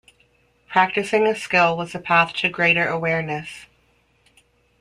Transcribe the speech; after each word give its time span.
Practicing 0.67 1.27
a 1.27 1.35
skill 1.35 1.77
was 1.77 1.93
a 1.93 1.99
path 1.99 2.33
to 2.33 2.49
greater 2.49 2.87
awareness. 2.87 3.67